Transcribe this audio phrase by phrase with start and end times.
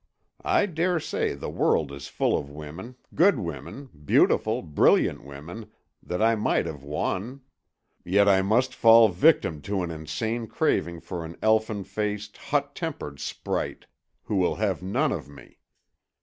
[0.43, 5.69] I dare say the world is full of women, good women, beautiful, brilliant women,
[6.01, 7.41] that I might have won.
[8.03, 13.19] Yet I must fall victim to an insane craving for an elfin faced, hot tempered
[13.19, 13.85] sprite
[14.23, 15.59] who will have none of me.